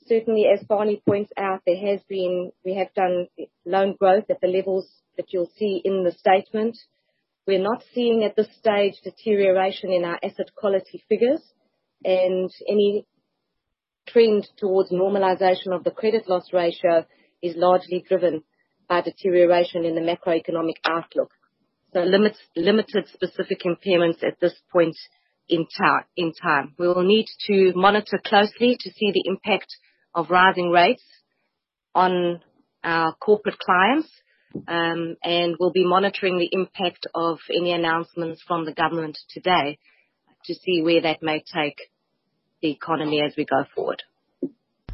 Certainly, 0.07 0.47
as 0.53 0.66
Fani 0.66 1.03
points 1.07 1.31
out, 1.37 1.62
there 1.64 1.77
has 1.77 2.01
been 2.09 2.51
we 2.64 2.75
have 2.75 2.92
done 2.95 3.29
loan 3.64 3.95
growth 3.99 4.25
at 4.29 4.40
the 4.40 4.49
levels 4.49 4.88
that 5.16 5.33
you'll 5.33 5.51
see 5.57 5.81
in 5.85 6.03
the 6.03 6.12
statement. 6.12 6.77
We're 7.47 7.62
not 7.62 7.85
seeing 7.95 8.25
at 8.25 8.35
this 8.35 8.49
stage 8.59 8.95
deterioration 9.05 9.92
in 9.92 10.05
our 10.05 10.19
asset 10.23 10.51
quality 10.57 11.05
figures, 11.09 11.42
and 12.05 12.51
any 12.69 13.07
trend 14.09 14.49
towards 14.57 14.90
normalization 14.90 15.73
of 15.73 15.85
the 15.85 15.92
credit 15.92 16.29
loss 16.29 16.53
ratio 16.53 17.07
is 17.40 17.55
largely 17.57 18.05
driven 18.09 18.42
by 18.88 19.01
deterioration 19.01 19.85
in 19.85 19.95
the 19.95 20.01
macroeconomic 20.01 20.77
outlook. 20.85 21.31
Limited 22.04 23.09
specific 23.12 23.62
impairments 23.64 24.22
at 24.22 24.38
this 24.40 24.54
point 24.72 24.96
in 25.48 25.66
time. 25.78 26.74
We 26.78 26.88
will 26.88 27.02
need 27.04 27.26
to 27.46 27.72
monitor 27.74 28.20
closely 28.24 28.76
to 28.80 28.90
see 28.90 29.12
the 29.12 29.24
impact 29.26 29.76
of 30.14 30.30
rising 30.30 30.70
rates 30.70 31.02
on 31.94 32.40
our 32.85 33.14
corporate 33.14 33.59
clients, 33.59 34.09
um, 34.68 35.16
and 35.22 35.56
we'll 35.59 35.72
be 35.72 35.87
monitoring 35.87 36.38
the 36.38 36.48
impact 36.52 37.06
of 37.14 37.38
any 37.54 37.72
announcements 37.72 38.42
from 38.46 38.64
the 38.64 38.72
government 38.72 39.18
today 39.30 39.78
to 40.44 40.54
see 40.54 40.82
where 40.82 41.02
that 41.02 41.22
may 41.22 41.42
take 41.54 41.78
the 42.62 42.70
economy 42.70 43.22
as 43.22 43.35
we 43.37 43.44
go 43.44 43.64
forward. 43.74 44.02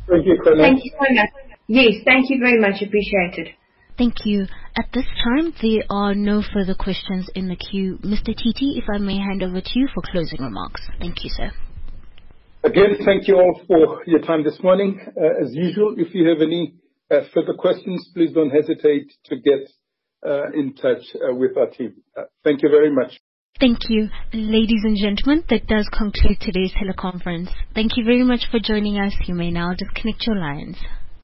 Thank 0.08 0.26
you, 0.26 0.38
Cornél. 0.44 0.58
Thank 0.58 0.84
you 0.84 0.90
so 0.92 1.14
much. 1.14 1.28
Yes, 1.68 1.94
thank 2.04 2.30
you 2.30 2.38
very 2.38 2.60
much. 2.60 2.82
Appreciated. 2.82 3.54
Thank 3.98 4.14
you. 4.24 4.46
At 4.76 4.86
this 4.94 5.04
time, 5.22 5.52
there 5.60 5.84
are 5.90 6.14
no 6.14 6.42
further 6.42 6.74
questions 6.74 7.28
in 7.34 7.48
the 7.48 7.56
queue. 7.56 7.98
Mr. 8.02 8.34
Titi, 8.34 8.78
if 8.78 8.84
I 8.92 8.98
may 8.98 9.18
hand 9.18 9.42
over 9.42 9.60
to 9.60 9.78
you 9.78 9.88
for 9.94 10.02
closing 10.10 10.40
remarks. 10.40 10.80
Thank 10.98 11.24
you, 11.24 11.30
sir. 11.30 11.52
Again, 12.64 12.96
thank 13.04 13.28
you 13.28 13.36
all 13.36 13.60
for 13.66 14.02
your 14.06 14.20
time 14.20 14.44
this 14.44 14.58
morning. 14.62 15.00
Uh, 15.08 15.44
as 15.44 15.54
usual, 15.54 15.96
if 15.98 16.14
you 16.14 16.28
have 16.28 16.40
any 16.40 16.74
uh, 17.10 17.20
further 17.34 17.54
questions, 17.54 18.08
please 18.14 18.32
don't 18.32 18.50
hesitate 18.50 19.12
to 19.26 19.36
get 19.36 19.68
uh, 20.24 20.50
in 20.54 20.74
touch 20.74 21.02
with 21.14 21.56
our 21.56 21.66
team. 21.66 21.94
Thank 22.44 22.62
you 22.62 22.70
very 22.70 22.90
much. 22.90 23.18
Thank 23.60 23.78
you. 23.88 24.08
Ladies 24.32 24.82
and 24.84 24.96
gentlemen, 24.96 25.44
that 25.50 25.66
does 25.66 25.88
conclude 25.92 26.38
today's 26.40 26.72
teleconference. 26.72 27.50
Thank 27.74 27.96
you 27.96 28.04
very 28.04 28.24
much 28.24 28.46
for 28.50 28.58
joining 28.58 28.98
us. 28.98 29.12
You 29.26 29.34
may 29.34 29.50
now 29.50 29.74
disconnect 29.76 30.26
your 30.26 30.36
lines. 30.36 30.76